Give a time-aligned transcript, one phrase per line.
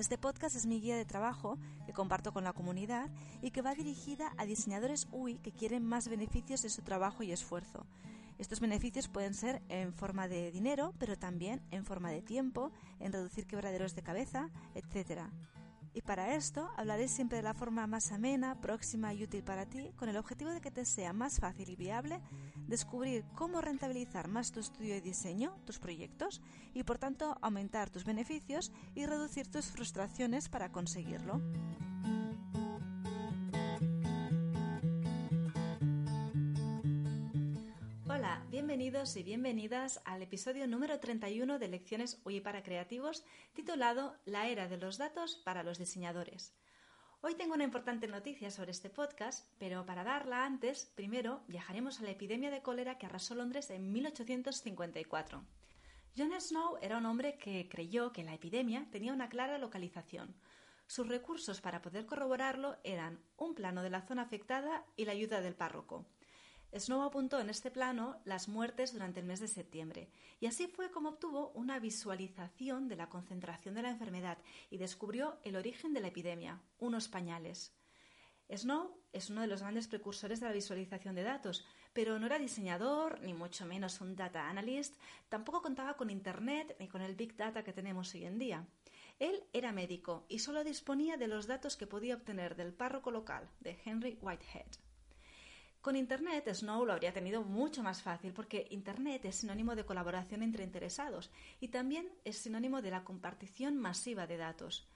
[0.00, 3.10] Este podcast es mi guía de trabajo que comparto con la comunidad
[3.42, 7.32] y que va dirigida a diseñadores UI que quieren más beneficios de su trabajo y
[7.32, 7.84] esfuerzo.
[8.38, 13.12] Estos beneficios pueden ser en forma de dinero, pero también en forma de tiempo, en
[13.12, 15.24] reducir quebraderos de cabeza, etc.
[15.92, 19.92] Y para esto hablaré siempre de la forma más amena, próxima y útil para ti,
[19.98, 22.22] con el objetivo de que te sea más fácil y viable
[22.70, 26.40] descubrir cómo rentabilizar más tu estudio de diseño, tus proyectos,
[26.72, 31.42] y por tanto aumentar tus beneficios y reducir tus frustraciones para conseguirlo.
[38.08, 44.48] Hola, bienvenidos y bienvenidas al episodio número 31 de Lecciones UI para Creativos titulado La
[44.48, 46.54] era de los datos para los diseñadores.
[47.22, 52.04] Hoy tengo una importante noticia sobre este podcast, pero para darla antes, primero viajaremos a
[52.04, 55.44] la epidemia de cólera que arrasó Londres en 1854.
[56.16, 60.34] John Snow era un hombre que creyó que la epidemia tenía una clara localización.
[60.86, 65.42] Sus recursos para poder corroborarlo eran un plano de la zona afectada y la ayuda
[65.42, 66.06] del párroco.
[66.72, 70.08] Snow apuntó en este plano las muertes durante el mes de septiembre,
[70.38, 74.38] y así fue como obtuvo una visualización de la concentración de la enfermedad
[74.70, 77.72] y descubrió el origen de la epidemia, unos pañales.
[78.52, 82.38] Snow es uno de los grandes precursores de la visualización de datos, pero no era
[82.38, 84.94] diseñador, ni mucho menos un data analyst,
[85.28, 88.66] tampoco contaba con Internet ni con el Big Data que tenemos hoy en día.
[89.18, 93.48] Él era médico y solo disponía de los datos que podía obtener del párroco local,
[93.60, 94.89] de Henry Whitehead.
[95.80, 100.42] Con Internet, Snow lo habría tenido mucho más fácil porque Internet es sinónimo de colaboración
[100.42, 104.86] entre interesados y también es sinónimo de la compartición masiva de datos.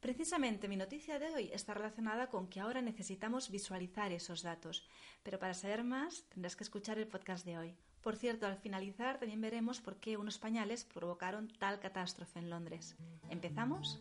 [0.00, 4.86] Precisamente mi noticia de hoy está relacionada con que ahora necesitamos visualizar esos datos,
[5.24, 7.74] pero para saber más tendrás que escuchar el podcast de hoy.
[8.00, 12.96] Por cierto, al finalizar también veremos por qué unos pañales provocaron tal catástrofe en Londres.
[13.28, 13.98] ¿Empezamos?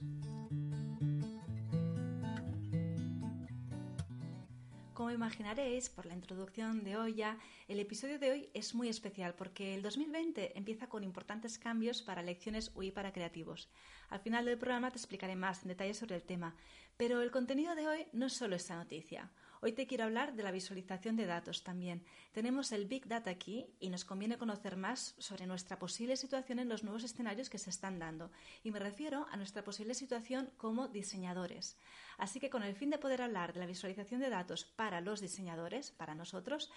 [4.98, 7.22] Como imaginaréis por la introducción de hoy
[7.68, 12.24] el episodio de hoy es muy especial porque el 2020 empieza con importantes cambios para
[12.24, 13.70] lecciones UI para creativos.
[14.10, 16.56] Al final del programa te explicaré más en detalle sobre el tema,
[16.98, 19.30] pero el contenido de hoy no es solo esta noticia.
[19.60, 22.04] Hoy te quiero hablar de la visualización de datos también.
[22.32, 26.70] Tenemos el Big Data aquí y nos conviene conocer más sobre nuestra posible situación en
[26.70, 28.30] los nuevos escenarios que se están dando.
[28.64, 31.76] Y me refiero a nuestra posible situación como diseñadores.
[32.20, 35.22] Así que con el fin de poder hablar de la visualización de datos para los
[35.22, 36.70] diseñadores, para nosotros,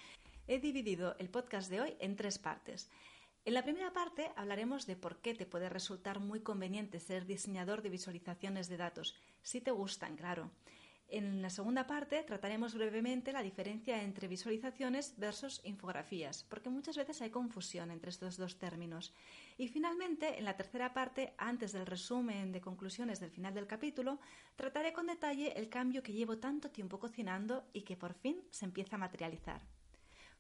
[0.48, 2.88] he dividido el podcast de hoy en tres partes.
[3.44, 7.82] En la primera parte hablaremos de por qué te puede resultar muy conveniente ser diseñador
[7.82, 10.50] de visualizaciones de datos, si te gustan, claro.
[11.12, 17.20] En la segunda parte trataremos brevemente la diferencia entre visualizaciones versus infografías, porque muchas veces
[17.20, 19.12] hay confusión entre estos dos términos.
[19.58, 24.20] Y finalmente, en la tercera parte, antes del resumen de conclusiones del final del capítulo,
[24.54, 28.66] trataré con detalle el cambio que llevo tanto tiempo cocinando y que por fin se
[28.66, 29.62] empieza a materializar.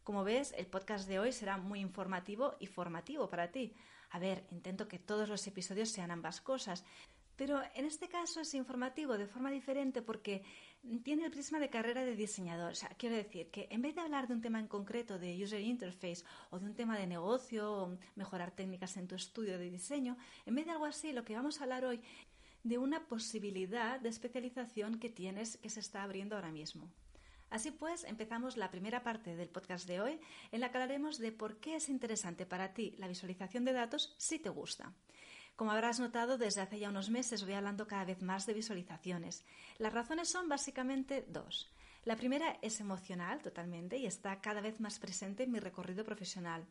[0.04, 3.74] Como ves, el podcast de hoy será muy informativo y formativo para ti.
[4.10, 6.84] A ver, intento que todos los episodios sean ambas cosas,
[7.40, 10.42] pero en este caso es informativo de forma diferente porque
[11.02, 12.72] tiene el prisma de carrera de diseñador.
[12.72, 15.42] O sea, quiero decir que en vez de hablar de un tema en concreto de
[15.42, 19.70] user interface o de un tema de negocio o mejorar técnicas en tu estudio de
[19.70, 22.02] diseño, en vez de algo así, lo que vamos a hablar hoy
[22.62, 26.90] de una posibilidad de especialización que tienes que se está abriendo ahora mismo.
[27.48, 30.20] Así pues, empezamos la primera parte del podcast de hoy
[30.52, 34.14] en la que hablaremos de por qué es interesante para ti la visualización de datos
[34.18, 34.92] si te gusta.
[35.60, 39.44] Como habrás notado, desde hace ya unos meses voy hablando cada vez más de visualizaciones.
[39.76, 41.70] Las razones son básicamente dos.
[42.06, 46.64] La primera es emocional totalmente y está cada vez más presente en mi recorrido profesional.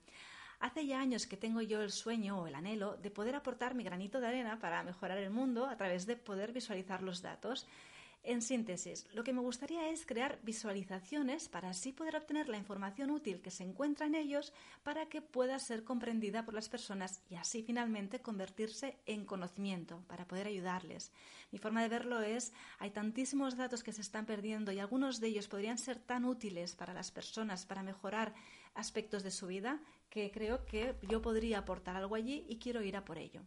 [0.60, 3.84] Hace ya años que tengo yo el sueño o el anhelo de poder aportar mi
[3.84, 7.68] granito de arena para mejorar el mundo a través de poder visualizar los datos.
[8.22, 13.12] En síntesis, lo que me gustaría es crear visualizaciones para así poder obtener la información
[13.12, 17.36] útil que se encuentra en ellos para que pueda ser comprendida por las personas y
[17.36, 21.14] así finalmente convertirse en conocimiento para poder ayudarles.
[21.52, 25.28] Mi forma de verlo es, hay tantísimos datos que se están perdiendo y algunos de
[25.28, 28.36] ellos podrían ser tan útiles para las personas para mejorar
[28.74, 29.80] aspectos de su vida
[30.10, 33.44] que creo que yo podría aportar algo allí y quiero ir a por ello.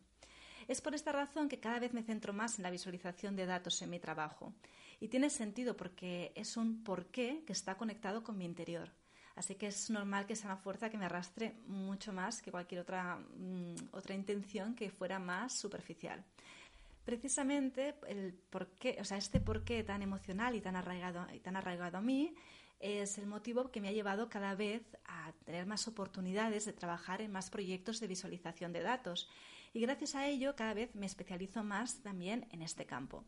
[0.72, 3.82] Es por esta razón que cada vez me centro más en la visualización de datos
[3.82, 4.54] en mi trabajo.
[5.00, 8.88] Y tiene sentido porque es un porqué que está conectado con mi interior.
[9.36, 12.80] Así que es normal que sea una fuerza que me arrastre mucho más que cualquier
[12.80, 16.24] otra, mm, otra intención que fuera más superficial.
[17.04, 21.98] Precisamente el porqué, o sea, este porqué tan emocional y tan arraigado, y tan arraigado
[21.98, 22.34] a mí
[22.80, 27.20] es el motivo que me ha llevado cada vez a tener más oportunidades de trabajar
[27.20, 29.28] en más proyectos de visualización de datos
[29.72, 33.24] y gracias a ello cada vez me especializo más también en este campo.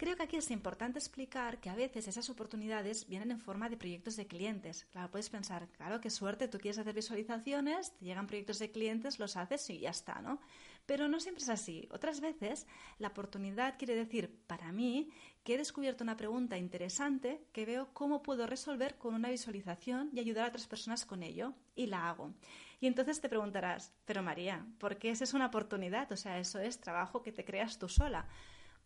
[0.00, 3.76] Creo que aquí es importante explicar que a veces esas oportunidades vienen en forma de
[3.76, 4.86] proyectos de clientes.
[4.92, 9.18] Claro, puedes pensar, claro, qué suerte, tú quieres hacer visualizaciones, te llegan proyectos de clientes,
[9.18, 10.40] los haces y ya está, ¿no?
[10.86, 11.86] Pero no siempre es así.
[11.92, 12.66] Otras veces
[12.98, 15.10] la oportunidad quiere decir, para mí,
[15.44, 20.20] que he descubierto una pregunta interesante que veo cómo puedo resolver con una visualización y
[20.20, 22.32] ayudar a otras personas con ello, y la hago.
[22.80, 26.10] Y entonces te preguntarás, pero María, ¿por qué esa es una oportunidad?
[26.12, 28.26] O sea, eso es trabajo que te creas tú sola.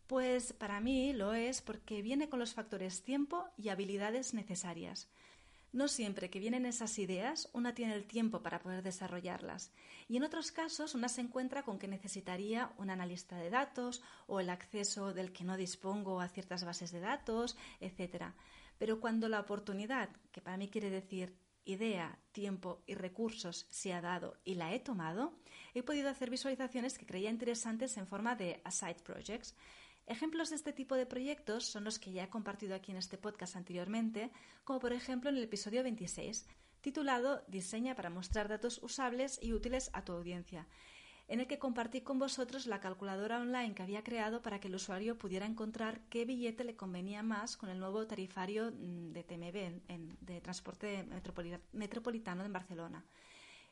[0.09, 5.09] Pues para mí lo es porque viene con los factores tiempo y habilidades necesarias.
[5.73, 9.73] No siempre que vienen esas ideas una tiene el tiempo para poder desarrollarlas
[10.09, 14.39] y en otros casos una se encuentra con que necesitaría un analista de datos o
[14.39, 18.27] el acceso del que no dispongo a ciertas bases de datos, etc.
[18.79, 24.01] Pero cuando la oportunidad, que para mí quiere decir idea, tiempo y recursos se ha
[24.01, 25.35] dado y la he tomado,
[25.75, 29.55] he podido hacer visualizaciones que creía interesantes en forma de aside projects.
[30.07, 33.17] Ejemplos de este tipo de proyectos son los que ya he compartido aquí en este
[33.17, 34.31] podcast anteriormente,
[34.65, 36.47] como por ejemplo en el episodio 26,
[36.83, 40.67] titulado Diseña para mostrar datos usables y útiles a tu audiencia,
[41.29, 44.75] en el que compartí con vosotros la calculadora online que había creado para que el
[44.75, 50.21] usuario pudiera encontrar qué billete le convenía más con el nuevo tarifario mm, de TMB,
[50.21, 51.07] de transporte
[51.73, 53.05] metropolitano en Barcelona.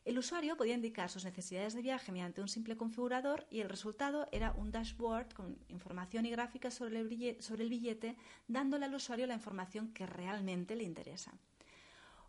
[0.05, 4.27] El usuario podía indicar sus necesidades de viaje mediante un simple configurador y el resultado
[4.33, 8.17] era un dashboard con información y gráficas sobre el, billete, sobre el billete,
[8.49, 11.31] dándole al usuario la información que realmente le interesa.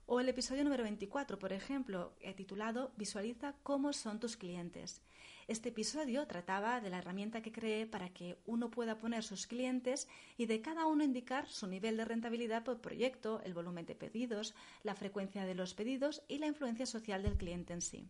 [0.06, 5.00] O el episodio número 24, por ejemplo, titulado Visualiza cómo son tus clientes.
[5.48, 10.06] Este episodio trataba de la herramienta que creé para que uno pueda poner sus clientes
[10.36, 14.54] y de cada uno indicar su nivel de rentabilidad por proyecto, el volumen de pedidos,
[14.82, 18.06] la frecuencia de los pedidos y la influencia social del cliente en sí.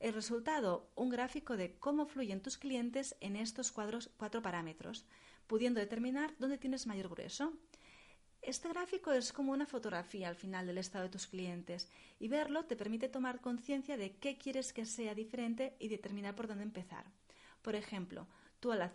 [0.00, 5.06] El resultado, un gráfico de cómo fluyen tus clientes en estos cuadros, cuatro parámetros,
[5.46, 7.54] pudiendo determinar dónde tienes mayor grueso.
[8.46, 11.88] Este gráfico es como una fotografía al final del estado de tus clientes
[12.20, 16.46] y verlo te permite tomar conciencia de qué quieres que sea diferente y determinar por
[16.46, 17.06] dónde empezar.
[17.62, 18.26] Por ejemplo,
[18.64, 18.90] Tú al,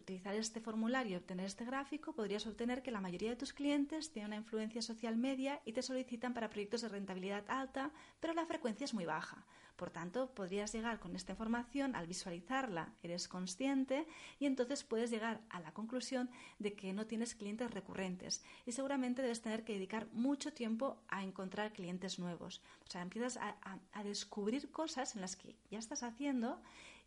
[0.00, 4.12] utilizar este formulario y obtener este gráfico podrías obtener que la mayoría de tus clientes
[4.12, 8.46] tienen una influencia social media y te solicitan para proyectos de rentabilidad alta, pero la
[8.46, 9.44] frecuencia es muy baja.
[9.80, 14.06] Por tanto, podrías llegar con esta información, al visualizarla, eres consciente
[14.38, 19.22] y entonces puedes llegar a la conclusión de que no tienes clientes recurrentes y seguramente
[19.22, 22.60] debes tener que dedicar mucho tiempo a encontrar clientes nuevos.
[22.86, 23.56] O sea, empiezas a,
[23.94, 26.60] a descubrir cosas en las que ya estás haciendo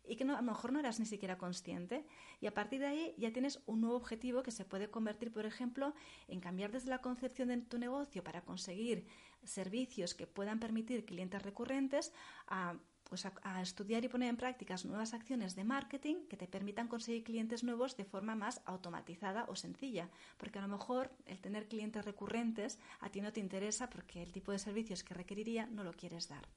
[0.06, 2.06] y que a lo mejor no eras ni siquiera consciente.
[2.40, 5.46] Y a partir de ahí ya tienes un nuevo objetivo que se puede convertir, por
[5.46, 5.94] ejemplo,
[6.28, 9.06] en cambiar desde la concepción de tu negocio para conseguir
[9.42, 12.12] servicios que puedan permitir clientes recurrentes
[12.46, 12.76] a
[13.08, 17.22] pues a, estudiar y poner en prácticas nuevas acciones de marketing que te permitan conseguir
[17.22, 20.08] clientes nuevos de forma más automatizada o sencilla.
[20.38, 24.32] Porque a lo mejor el tener clientes recurrentes a ti no te interesa porque el
[24.32, 26.48] tipo de servicios que requeriría no lo quieres dar.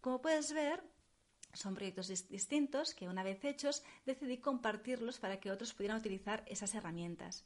[0.00, 0.82] Como puedes ver,
[1.52, 6.74] son proyectos distintos que una vez hechos decidí compartirlos para que otros pudieran utilizar esas
[6.74, 7.44] herramientas.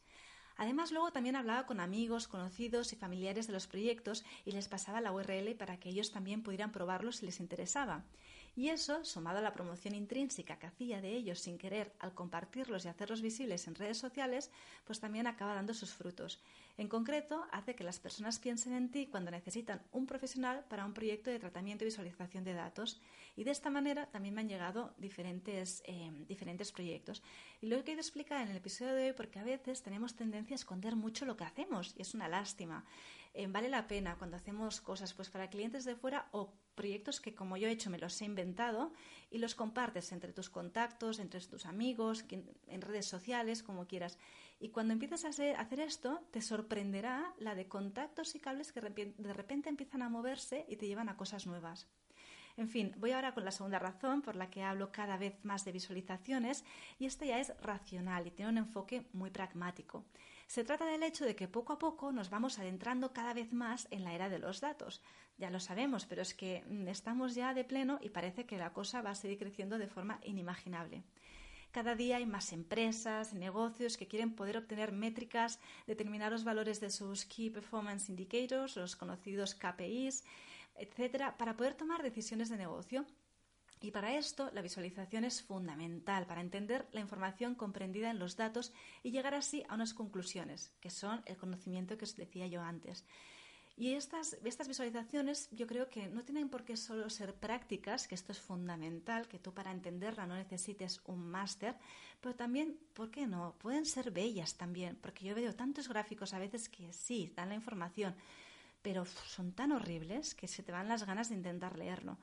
[0.56, 5.00] Además, luego también hablaba con amigos, conocidos y familiares de los proyectos y les pasaba
[5.00, 8.04] la URL para que ellos también pudieran probarlos si les interesaba.
[8.54, 12.84] Y eso, sumado a la promoción intrínseca que hacía de ellos sin querer al compartirlos
[12.84, 14.50] y hacerlos visibles en redes sociales,
[14.84, 16.38] pues también acaba dando sus frutos.
[16.78, 20.94] En concreto, hace que las personas piensen en ti cuando necesitan un profesional para un
[20.94, 23.00] proyecto de tratamiento y visualización de datos.
[23.36, 27.22] Y de esta manera también me han llegado diferentes, eh, diferentes proyectos.
[27.60, 30.54] Y lo he querido explicar en el episodio de hoy porque a veces tenemos tendencia
[30.54, 32.84] a esconder mucho lo que hacemos y es una lástima.
[33.34, 37.34] Eh, vale la pena cuando hacemos cosas pues para clientes de fuera o proyectos que
[37.34, 38.92] como yo he hecho me los he inventado
[39.30, 44.18] y los compartes entre tus contactos, entre tus amigos, en redes sociales, como quieras.
[44.62, 49.32] Y cuando empiezas a hacer esto, te sorprenderá la de contactos y cables que de
[49.32, 51.88] repente empiezan a moverse y te llevan a cosas nuevas.
[52.56, 55.64] En fin, voy ahora con la segunda razón por la que hablo cada vez más
[55.64, 56.64] de visualizaciones
[57.00, 60.04] y esta ya es racional y tiene un enfoque muy pragmático.
[60.46, 63.88] Se trata del hecho de que poco a poco nos vamos adentrando cada vez más
[63.90, 65.02] en la era de los datos.
[65.38, 68.72] Ya lo sabemos, pero es que mm, estamos ya de pleno y parece que la
[68.72, 71.02] cosa va a seguir creciendo de forma inimaginable.
[71.72, 76.90] Cada día hay más empresas, negocios que quieren poder obtener métricas, determinar los valores de
[76.90, 80.22] sus Key Performance Indicators, los conocidos KPIs,
[80.76, 83.06] etcétera, para poder tomar decisiones de negocio.
[83.80, 88.74] Y para esto la visualización es fundamental para entender la información comprendida en los datos
[89.02, 93.06] y llegar así a unas conclusiones, que son el conocimiento que os decía yo antes.
[93.76, 98.14] Y estas, estas visualizaciones yo creo que no tienen por qué solo ser prácticas, que
[98.14, 101.74] esto es fundamental, que tú para entenderla no necesites un máster,
[102.20, 103.54] pero también, ¿por qué no?
[103.58, 107.54] Pueden ser bellas también, porque yo veo tantos gráficos a veces que sí, dan la
[107.54, 108.14] información,
[108.82, 112.18] pero son tan horribles que se te van las ganas de intentar leerlo.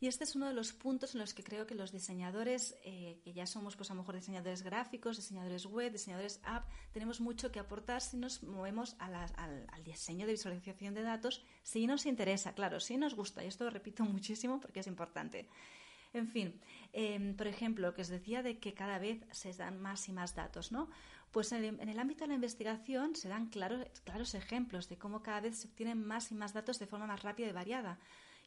[0.00, 3.20] Y este es uno de los puntos en los que creo que los diseñadores, eh,
[3.22, 7.50] que ya somos pues a lo mejor diseñadores gráficos, diseñadores web, diseñadores app, tenemos mucho
[7.52, 9.14] que aportar si nos movemos al,
[9.84, 13.44] diseño de visualización de datos, si nos interesa, claro, si nos gusta.
[13.44, 15.48] Y esto lo repito muchísimo porque es importante.
[16.12, 16.60] En fin,
[16.92, 20.12] em, por ejemplo, lo que os decía de que cada vez se dan más y
[20.12, 20.88] más datos, ¿no?
[21.32, 25.40] Pues en el, ámbito de la investigación se dan claros, claros ejemplos de cómo cada
[25.40, 27.98] vez se obtienen más y más datos de forma más rápida y variada.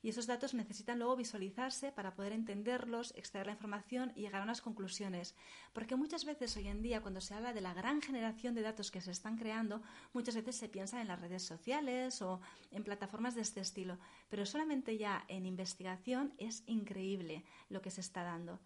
[0.01, 4.43] Y esos datos necesitan luego visualizarse para poder entenderlos, extraer la información y llegar a
[4.43, 5.35] unas conclusiones.
[5.73, 8.91] Porque muchas veces hoy en día, cuando se habla de la gran generación de datos
[8.91, 9.81] que se están creando,
[10.13, 12.39] muchas veces se piensa en las redes sociales o
[12.71, 13.97] en plataformas de este estilo.
[14.29, 18.59] Pero solamente ya en investigación es increíble lo que se está dando.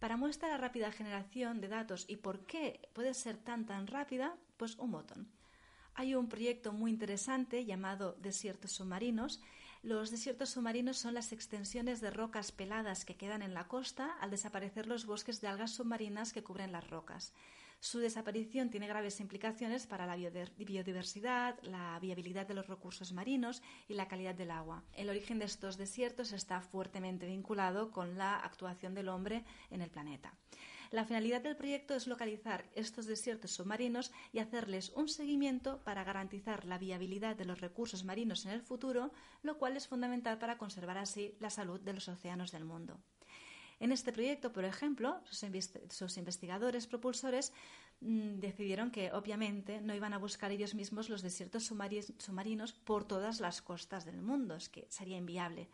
[0.00, 4.34] Para muestra la rápida generación de datos y por qué puede ser tan tan rápida,
[4.56, 5.28] pues un botón.
[5.94, 9.42] Hay un proyecto muy interesante llamado Desiertos Submarinos.
[9.82, 14.30] Los desiertos submarinos son las extensiones de rocas peladas que quedan en la costa al
[14.30, 17.32] desaparecer los bosques de algas submarinas que cubren las rocas.
[17.80, 20.16] Su desaparición tiene graves implicaciones para la
[20.58, 24.84] biodiversidad, la viabilidad de los recursos marinos y la calidad del agua.
[24.92, 29.88] El origen de estos desiertos está fuertemente vinculado con la actuación del hombre en el
[29.88, 30.34] planeta.
[30.90, 36.64] La finalidad del proyecto es localizar estos desiertos submarinos y hacerles un seguimiento para garantizar
[36.64, 40.98] la viabilidad de los recursos marinos en el futuro, lo cual es fundamental para conservar
[40.98, 42.98] así la salud de los océanos del mundo.
[43.78, 47.52] En este proyecto, por ejemplo, sus, investigadores propulsores
[48.00, 53.40] mm, decidieron que obviamente no iban a buscar ellos mismos los desiertos submarinos por todas
[53.40, 55.70] las costas del mundo, es que sería inviable.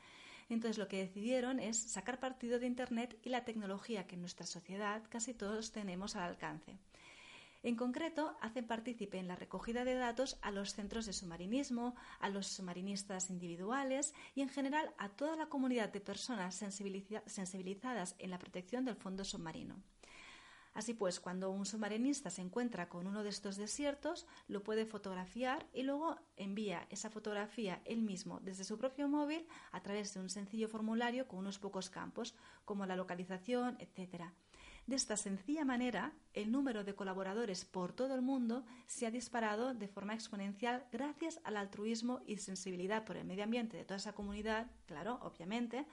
[0.49, 4.47] Entonces lo que decidieron es sacar partido de Internet y la tecnología que en nuestra
[4.47, 6.79] sociedad casi todos tenemos al alcance.
[7.63, 12.29] En concreto, hacen partícipe en la recogida de datos a los centros de submarinismo, a
[12.29, 18.39] los submarinistas individuales y, en general, a toda la comunidad de personas sensibilizadas en la
[18.39, 19.83] protección del fondo submarino.
[20.77, 25.67] Así pues, cuando un submarinista se encuentra con uno de estos desiertos, lo puede fotografiar
[25.73, 30.29] y luego envía esa fotografía él mismo desde su propio móvil a través de un
[30.29, 32.35] sencillo formulario con unos pocos campos,
[32.67, 34.25] como la localización, etc.
[34.87, 39.73] De esta sencilla manera, el número de colaboradores por todo el mundo se ha disparado
[39.73, 44.13] de forma exponencial gracias al altruismo y sensibilidad por el medio ambiente de toda esa
[44.13, 45.87] comunidad, claro, obviamente,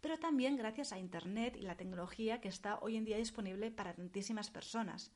[0.00, 3.94] pero también gracias a Internet y la tecnología que está hoy en día disponible para
[3.94, 5.12] tantísimas personas.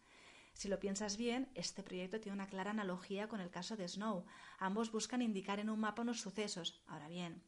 [0.52, 4.24] Si lo piensas bien, este proyecto tiene una clara analogía con el caso de Snow.
[4.58, 6.82] Ambos buscan indicar en un mapa unos sucesos.
[6.86, 7.42] Ahora bien,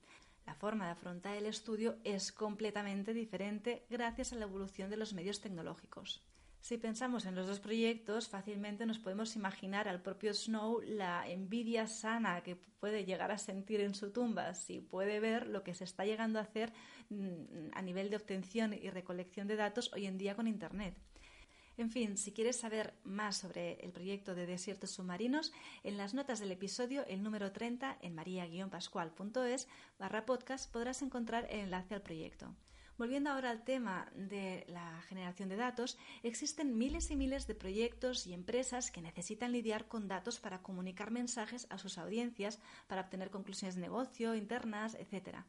[0.44, 5.12] la forma de afrontar el estudio es completamente diferente gracias a la evolución de los
[5.14, 6.24] medios tecnológicos.
[6.66, 11.86] Si pensamos en los dos proyectos, fácilmente nos podemos imaginar al propio Snow la envidia
[11.86, 15.84] sana que puede llegar a sentir en su tumba si puede ver lo que se
[15.84, 16.72] está llegando a hacer
[17.10, 20.98] mm, a nivel de obtención y recolección de datos hoy en día con Internet.
[21.76, 25.52] En fin, si quieres saber más sobre el proyecto de desiertos submarinos,
[25.84, 29.68] en las notas del episodio, el número 30, en maria-pascual.es
[30.00, 32.56] barra podcast, podrás encontrar el enlace al proyecto.
[32.98, 38.26] Volviendo ahora al tema de la generación de datos, existen miles y miles de proyectos
[38.26, 43.30] y empresas que necesitan lidiar con datos para comunicar mensajes a sus audiencias, para obtener
[43.30, 45.40] conclusiones de negocio, internas, etc.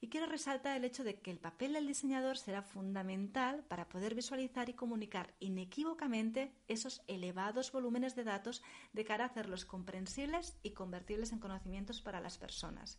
[0.00, 4.16] Y quiero resaltar el hecho de que el papel del diseñador será fundamental para poder
[4.16, 10.70] visualizar y comunicar inequívocamente esos elevados volúmenes de datos de cara a hacerlos comprensibles y
[10.70, 12.98] convertibles en conocimientos para las personas.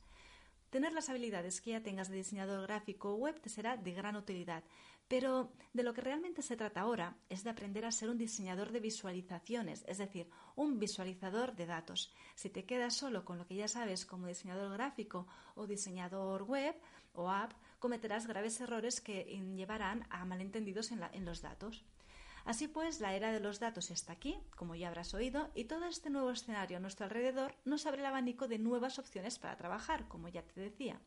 [0.71, 4.15] Tener las habilidades que ya tengas de diseñador gráfico o web te será de gran
[4.15, 4.63] utilidad,
[5.09, 8.71] pero de lo que realmente se trata ahora es de aprender a ser un diseñador
[8.71, 12.13] de visualizaciones, es decir, un visualizador de datos.
[12.35, 16.73] Si te quedas solo con lo que ya sabes como diseñador gráfico o diseñador web
[17.11, 19.25] o app, cometerás graves errores que
[19.57, 21.83] llevarán a malentendidos en, en los datos.
[22.45, 25.85] Así pues, la era de los datos está aquí, como ya habrás oído, y todo
[25.85, 30.07] este nuevo escenario a nuestro alrededor nos abre el abanico de nuevas opciones para trabajar,
[30.07, 30.99] como ya te decía.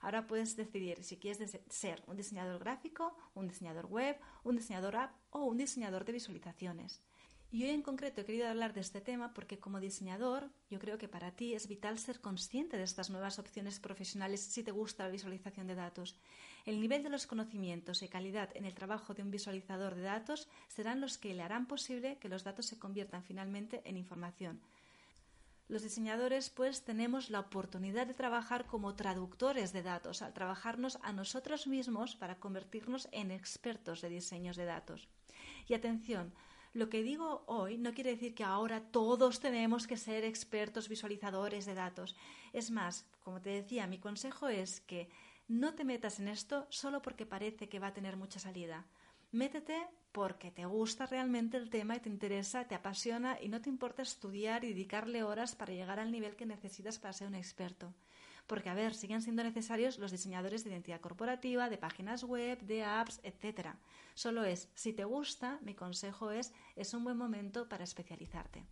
[0.00, 5.12] Ahora puedes decidir si quieres ser un diseñador gráfico, un diseñador web, un diseñador app
[5.30, 7.02] o un diseñador de visualizaciones.
[7.50, 10.98] Y hoy en concreto he querido hablar de este tema porque como diseñador yo creo
[10.98, 15.04] que para ti es vital ser consciente de estas nuevas opciones profesionales si te gusta
[15.04, 16.18] la visualización de datos.
[16.66, 20.48] El nivel de los conocimientos y calidad en el trabajo de un visualizador de datos
[20.68, 24.60] serán los que le harán posible que los datos se conviertan finalmente en información.
[25.68, 31.12] Los diseñadores, pues, tenemos la oportunidad de trabajar como traductores de datos, al trabajarnos a
[31.12, 35.08] nosotros mismos para convertirnos en expertos de diseños de datos.
[35.68, 36.32] Y atención,
[36.72, 41.66] lo que digo hoy no quiere decir que ahora todos tenemos que ser expertos visualizadores
[41.66, 42.16] de datos.
[42.54, 45.10] Es más, como te decía, mi consejo es que
[45.48, 48.86] no te metas en esto solo porque parece que va a tener mucha salida.
[49.30, 53.68] Métete porque te gusta realmente el tema y te interesa, te apasiona y no te
[53.68, 57.94] importa estudiar y dedicarle horas para llegar al nivel que necesitas para ser un experto.
[58.46, 62.84] Porque, a ver, siguen siendo necesarios los diseñadores de identidad corporativa, de páginas web, de
[62.84, 63.76] apps, etc.
[64.14, 68.64] Solo es, si te gusta, mi consejo es, es un buen momento para especializarte.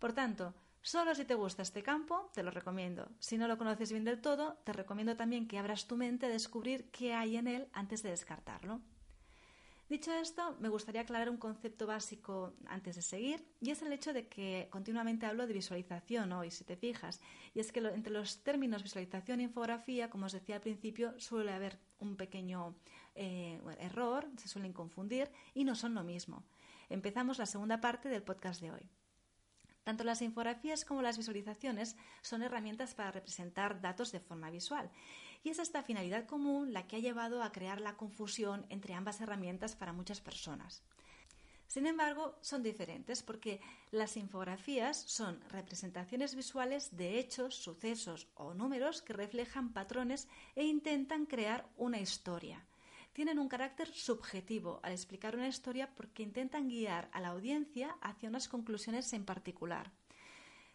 [0.00, 0.54] Por tanto,
[0.86, 3.08] Solo si te gusta este campo, te lo recomiendo.
[3.18, 6.28] Si no lo conoces bien del todo, te recomiendo también que abras tu mente a
[6.28, 8.82] descubrir qué hay en él antes de descartarlo.
[9.88, 14.12] Dicho esto, me gustaría aclarar un concepto básico antes de seguir, y es el hecho
[14.12, 17.22] de que continuamente hablo de visualización hoy, si te fijas,
[17.54, 21.52] y es que entre los términos visualización e infografía, como os decía al principio, suele
[21.52, 22.74] haber un pequeño
[23.14, 26.44] eh, error, se suelen confundir y no son lo mismo.
[26.90, 28.90] Empezamos la segunda parte del podcast de hoy.
[29.84, 34.90] Tanto las infografías como las visualizaciones son herramientas para representar datos de forma visual
[35.44, 39.20] y es esta finalidad común la que ha llevado a crear la confusión entre ambas
[39.20, 40.82] herramientas para muchas personas.
[41.66, 49.02] Sin embargo, son diferentes porque las infografías son representaciones visuales de hechos, sucesos o números
[49.02, 52.64] que reflejan patrones e intentan crear una historia.
[53.14, 58.28] Tienen un carácter subjetivo al explicar una historia porque intentan guiar a la audiencia hacia
[58.28, 59.90] unas conclusiones en particular.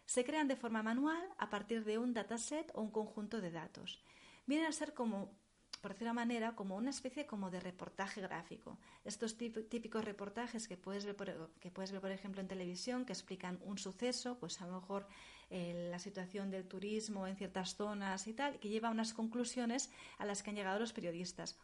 [0.07, 4.03] Se crean de forma manual a partir de un dataset o un conjunto de datos
[4.49, 5.37] vienen a ser como
[5.81, 8.77] por decirlo de manera, como una especie como de reportaje gráfico.
[9.05, 13.13] Estos típicos reportajes que puedes, ver, por, que puedes ver, por ejemplo, en televisión, que
[13.13, 15.07] explican un suceso, pues a lo mejor
[15.49, 19.89] eh, la situación del turismo en ciertas zonas y tal, que lleva a unas conclusiones
[20.17, 21.57] a las que han llegado los periodistas.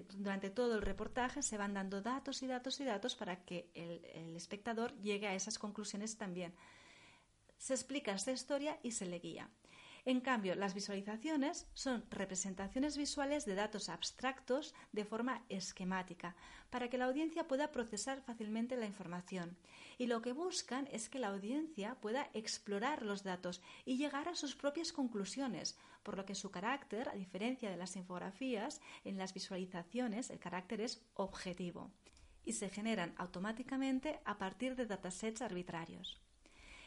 [0.00, 4.36] Durante todo el reportaje se van dando datos y datos y datos para que el
[4.36, 6.54] espectador llegue a esas conclusiones también.
[7.58, 9.48] Se explica esta historia y se le guía.
[10.04, 16.34] En cambio, las visualizaciones son representaciones visuales de datos abstractos de forma esquemática,
[16.70, 19.56] para que la audiencia pueda procesar fácilmente la información.
[19.98, 24.34] Y lo que buscan es que la audiencia pueda explorar los datos y llegar a
[24.34, 29.32] sus propias conclusiones, por lo que su carácter, a diferencia de las infografías, en las
[29.32, 31.92] visualizaciones el carácter es objetivo
[32.44, 36.20] y se generan automáticamente a partir de datasets arbitrarios.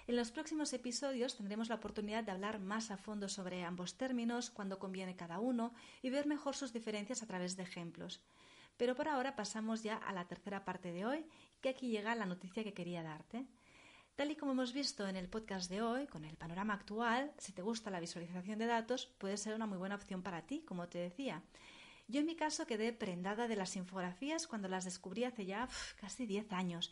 [0.08, 4.52] En los próximos episodios tendremos la oportunidad de hablar más a fondo sobre ambos términos,
[4.52, 8.22] cuándo conviene cada uno y ver mejor sus diferencias a través de ejemplos.
[8.78, 11.26] Pero por ahora pasamos ya a la tercera parte de hoy,
[11.60, 13.48] que aquí llega la noticia que quería darte.
[14.16, 17.52] Tal y como hemos visto en el podcast de hoy, con el panorama actual, si
[17.52, 20.88] te gusta la visualización de datos, puede ser una muy buena opción para ti, como
[20.88, 21.42] te decía.
[22.08, 25.68] Yo en mi caso quedé prendada de las infografías cuando las descubrí hace ya
[26.00, 26.92] casi 10 años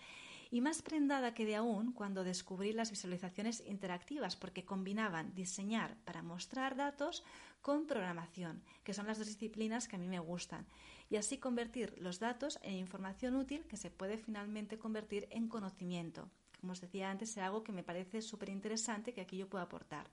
[0.54, 6.76] y más prendada quedé aún cuando descubrí las visualizaciones interactivas, porque combinaban diseñar para mostrar
[6.76, 7.24] datos
[7.64, 10.68] con programación, que son las dos disciplinas que a mí me gustan,
[11.10, 16.30] y así convertir los datos en información útil que se puede finalmente convertir en conocimiento.
[16.62, 19.64] Como os decía antes, es algo que me parece súper interesante que aquí yo puedo
[19.64, 20.06] aportar.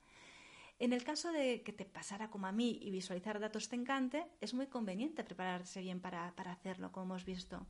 [0.78, 4.24] En el caso de que te pasara como a mí y visualizar datos te encante,
[4.40, 7.66] es muy conveniente prepararse bien para, para hacerlo, como hemos visto.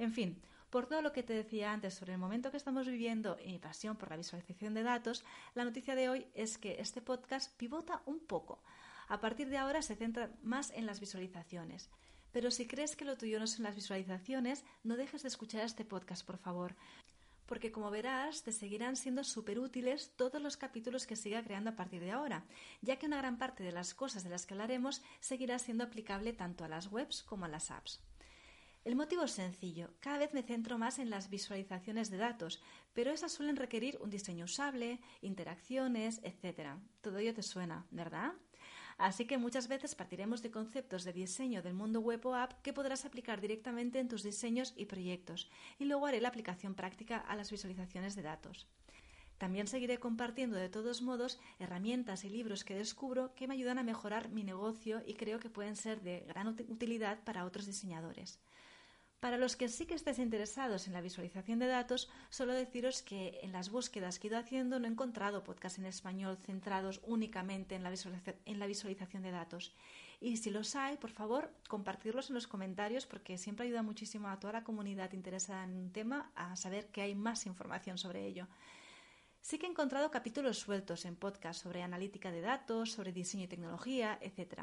[0.00, 3.36] En fin, por todo lo que te decía antes sobre el momento que estamos viviendo
[3.44, 7.02] y mi pasión por la visualización de datos, la noticia de hoy es que este
[7.02, 8.62] podcast pivota un poco.
[9.08, 11.90] A partir de ahora se centra más en las visualizaciones.
[12.32, 15.84] Pero si crees que lo tuyo no son las visualizaciones, no dejes de escuchar este
[15.84, 16.76] podcast, por favor
[17.50, 21.74] porque como verás te seguirán siendo súper útiles todos los capítulos que siga creando a
[21.74, 22.44] partir de ahora,
[22.80, 26.32] ya que una gran parte de las cosas de las que hablaremos seguirá siendo aplicable
[26.32, 27.98] tanto a las webs como a las apps.
[28.82, 29.90] El motivo es sencillo.
[30.00, 32.62] Cada vez me centro más en las visualizaciones de datos,
[32.94, 36.76] pero esas suelen requerir un diseño usable, interacciones, etc.
[37.02, 38.32] Todo ello te suena, ¿verdad?
[38.96, 42.72] Así que muchas veces partiremos de conceptos de diseño del mundo web o app que
[42.72, 47.36] podrás aplicar directamente en tus diseños y proyectos, y luego haré la aplicación práctica a
[47.36, 48.66] las visualizaciones de datos.
[49.36, 53.82] También seguiré compartiendo de todos modos herramientas y libros que descubro que me ayudan a
[53.82, 58.38] mejorar mi negocio y creo que pueden ser de gran utilidad para otros diseñadores.
[59.20, 63.38] Para los que sí que estéis interesados en la visualización de datos, solo deciros que
[63.42, 67.74] en las búsquedas que he ido haciendo no he encontrado podcasts en español centrados únicamente
[67.74, 67.90] en la,
[68.66, 69.74] visualización de datos.
[70.22, 74.40] Y si los hay, por favor, compartirlos en los comentarios porque siempre ayuda muchísimo a
[74.40, 78.48] toda la comunidad interesada en un tema a saber que hay más información sobre ello.
[79.42, 83.48] Sí que he encontrado capítulos sueltos en podcast sobre analítica de datos, sobre diseño y
[83.48, 84.62] tecnología, etc.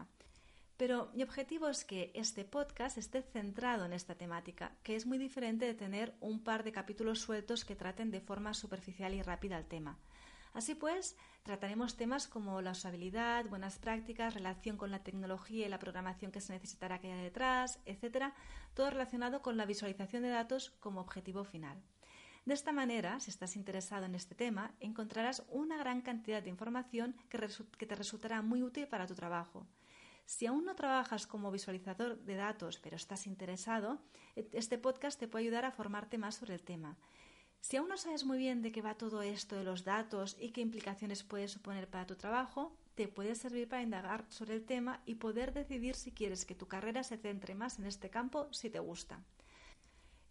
[0.77, 5.17] Pero mi objetivo es que este podcast esté centrado en esta temática, que es muy
[5.17, 9.57] diferente de tener un par de capítulos sueltos que traten de forma superficial y rápida
[9.57, 9.97] el tema.
[10.53, 15.79] Así pues, trataremos temas como la usabilidad, buenas prácticas, relación con la tecnología y la
[15.79, 18.33] programación que se necesitará que haya detrás, etc.,
[18.75, 21.81] todo relacionado con la visualización de datos como objetivo final.
[22.45, 27.15] De esta manera, si estás interesado en este tema, encontrarás una gran cantidad de información
[27.29, 29.67] que te resultará muy útil para tu trabajo.
[30.27, 34.01] Si aún no trabajas como visualizador de datos, pero estás interesado,
[34.35, 36.97] e-, este podcast te puede ayudar a formarte más sobre el tema.
[37.61, 40.51] Si aún no sabes muy bien de qué va todo esto de los datos y
[40.51, 45.01] qué implicaciones puede suponer para tu trabajo, te puede servir para indagar sobre el tema
[45.05, 48.69] y poder decidir si quieres que tu carrera se centre más en este campo si
[48.69, 49.23] te gusta.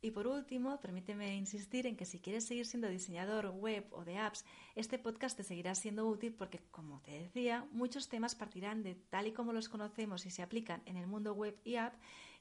[0.06, 4.18] Y por último, permíteme insistir en que si quieres seguir siendo diseñador web o de
[4.18, 4.44] apps,
[4.76, 9.26] este podcast te seguirá siendo útil porque, como te decía, muchos temas partirán de tal
[9.26, 11.94] y como los conocemos y se aplican en el mundo web y app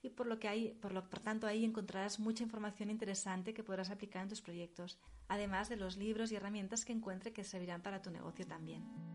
[0.03, 3.63] y por lo que hay, por lo por tanto ahí encontrarás mucha información interesante que
[3.63, 7.81] podrás aplicar en tus proyectos, además de los libros y herramientas que encuentre que servirán
[7.81, 9.14] para tu negocio también.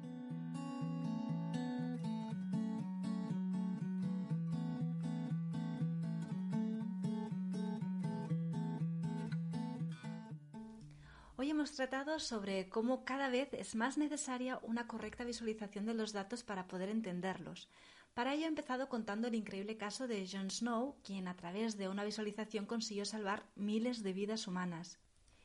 [11.61, 16.43] Hemos tratado sobre cómo cada vez es más necesaria una correcta visualización de los datos
[16.43, 17.69] para poder entenderlos.
[18.15, 21.91] Para ello he empezado contando el increíble caso de Jon Snow, quien a través de
[21.91, 24.99] una visualización consiguió salvar miles de vidas humanas.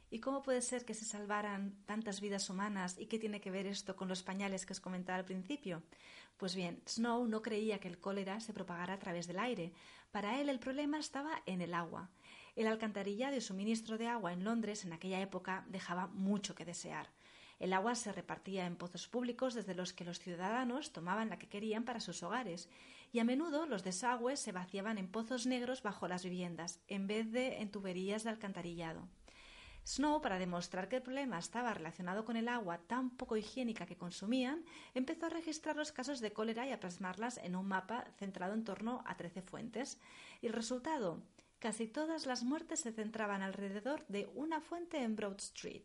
[0.10, 3.68] ¿Y cómo puede ser que se salvaran tantas vidas humanas y qué tiene que ver
[3.68, 5.84] esto con los pañales que os comentaba al principio?
[6.38, 9.74] Pues bien, Snow no creía que el cólera se propagara a través del aire.
[10.12, 12.10] Para él el problema estaba en el agua.
[12.56, 17.10] El alcantarillado y suministro de agua en Londres en aquella época dejaba mucho que desear.
[17.60, 21.50] El agua se repartía en pozos públicos desde los que los ciudadanos tomaban la que
[21.50, 22.70] querían para sus hogares,
[23.12, 27.32] y a menudo los desagües se vaciaban en pozos negros bajo las viviendas, en vez
[27.32, 29.08] de en tuberías de alcantarillado.
[29.86, 33.98] Snow, para demostrar que el problema estaba relacionado con el agua tan poco higiénica que
[33.98, 34.66] consumían,
[34.96, 38.64] empezó a registrar los casos de cólera y a plasmarlas en un mapa centrado en
[38.64, 40.00] torno a trece fuentes.
[40.42, 41.22] Y el resultado,
[41.66, 45.82] Casi todas las muertes se centraban alrededor de una fuente en Broad Street.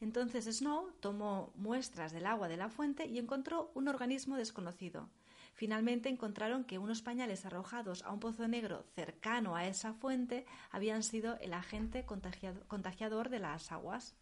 [0.00, 5.08] Entonces Snow tomó muestras del agua de la fuente y encontró un organismo desconocido.
[5.54, 11.04] Finalmente encontraron que unos pañales arrojados a un pozo negro cercano a esa fuente habían
[11.04, 14.16] sido el agente contagiador de las aguas.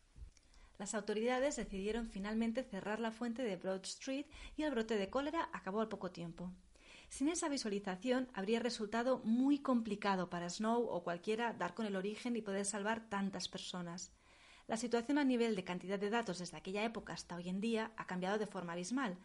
[0.77, 5.49] Las autoridades decidieron finalmente cerrar la fuente de Broad Street y el brote de cólera
[5.55, 6.53] acabó al poco tiempo.
[7.09, 12.37] Sin esa visualización habría resultado muy complicado para Snow o cualquiera dar con el origen
[12.37, 14.13] y poder salvar tantas personas.
[14.67, 17.93] La situación a nivel de cantidad de datos desde aquella época hasta hoy en día
[17.97, 19.17] ha cambiado de forma abismal.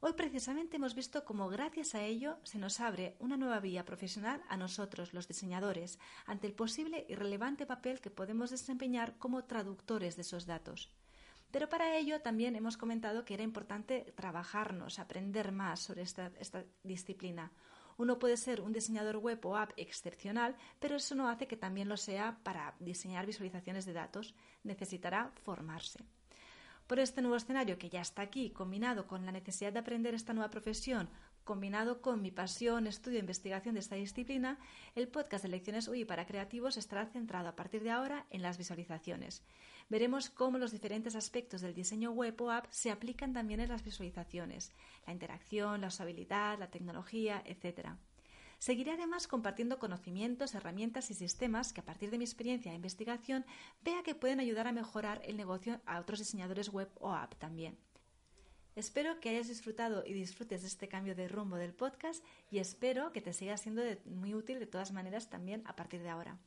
[0.00, 4.42] Hoy precisamente hemos visto cómo gracias a ello se nos abre una nueva vía profesional
[4.48, 10.16] a nosotros, los diseñadores, ante el posible y relevante papel que podemos desempeñar como traductores
[10.16, 10.92] de esos datos.
[11.50, 16.30] Pero para ello también hemos comentado que era importante trabajarnos, aprender más sobre esta,
[16.82, 17.52] disciplina.
[17.96, 21.88] Uno puede ser un diseñador web o app excepcional, pero eso no hace que también
[21.88, 24.34] lo sea para diseñar visualizaciones de datos.
[24.62, 26.04] Necesitará formarse.
[26.86, 30.32] Por este nuevo escenario que ya está aquí, combinado con la necesidad de aprender esta
[30.32, 31.10] nueva profesión,
[31.48, 34.58] combinado con mi pasión, estudio e investigación de esta disciplina,
[34.94, 38.58] el podcast de Lecciones UI para Creativos estará centrado a partir de ahora en las
[38.58, 39.42] visualizaciones
[39.88, 43.82] veremos cómo los diferentes aspectos del diseño web o app se aplican también en las
[43.82, 44.72] visualizaciones,
[45.06, 47.96] la interacción, la usabilidad, la tecnología, etc.
[48.58, 53.46] Seguiré además compartiendo conocimientos, herramientas y sistemas que a partir de mi experiencia e investigación
[53.82, 57.78] vea que pueden ayudar a mejorar el negocio a otros diseñadores web o app también.
[58.78, 63.10] Espero que hayas disfrutado y disfrutes de este cambio de rumbo del podcast y espero
[63.10, 66.38] que te siga siendo muy útil de todas maneras también a partir de ahora.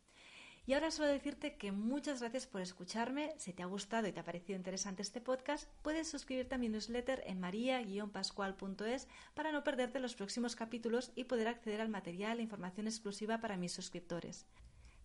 [0.65, 3.33] Y ahora solo decirte que muchas gracias por escucharme.
[3.37, 6.69] Si te ha gustado y te ha parecido interesante este podcast, puedes suscribirte a mi
[6.69, 12.43] newsletter en maria-pascual.es para no perderte los próximos capítulos y poder acceder al material e
[12.43, 14.45] información exclusiva para mis suscriptores.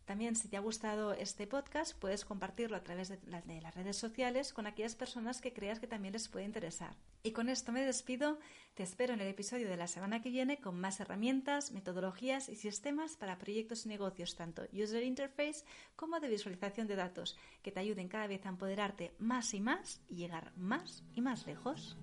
[0.07, 4.53] También, si te ha gustado este podcast, puedes compartirlo a través de, las redes sociales
[4.53, 6.95] con aquellas personas que creas que también les puede interesar.
[7.25, 8.38] Y con esto me despido.
[8.75, 12.55] Te espero en el episodio de la semana que viene con más herramientas, metodologías y
[12.55, 15.64] sistemas para proyectos y negocios, tanto user interface
[15.97, 20.01] como de visualización de datos, que te ayuden cada vez a empoderarte más y más
[20.09, 21.97] y llegar más y más lejos.